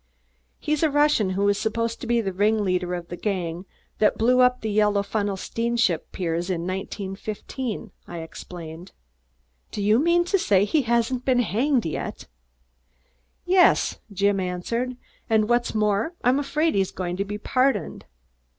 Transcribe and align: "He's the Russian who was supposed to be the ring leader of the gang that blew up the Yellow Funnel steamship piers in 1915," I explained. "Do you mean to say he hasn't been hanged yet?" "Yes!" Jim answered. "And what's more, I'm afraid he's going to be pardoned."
"He's 0.57 0.81
the 0.81 0.89
Russian 0.89 1.29
who 1.29 1.43
was 1.43 1.59
supposed 1.59 2.01
to 2.01 2.07
be 2.07 2.21
the 2.21 2.33
ring 2.33 2.63
leader 2.63 2.95
of 2.95 3.09
the 3.09 3.15
gang 3.15 3.67
that 3.99 4.17
blew 4.17 4.39
up 4.39 4.61
the 4.61 4.71
Yellow 4.71 5.03
Funnel 5.03 5.37
steamship 5.37 6.11
piers 6.11 6.49
in 6.49 6.61
1915," 6.61 7.91
I 8.07 8.17
explained. 8.17 8.93
"Do 9.69 9.79
you 9.79 9.99
mean 9.99 10.25
to 10.25 10.39
say 10.39 10.65
he 10.65 10.81
hasn't 10.81 11.23
been 11.23 11.41
hanged 11.41 11.85
yet?" 11.85 12.25
"Yes!" 13.45 13.99
Jim 14.11 14.39
answered. 14.39 14.97
"And 15.29 15.47
what's 15.47 15.75
more, 15.75 16.15
I'm 16.23 16.39
afraid 16.39 16.73
he's 16.73 16.89
going 16.89 17.15
to 17.17 17.23
be 17.25 17.37
pardoned." 17.37 18.05